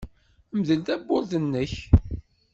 [0.57, 1.73] Mdel tawwurt-nnek.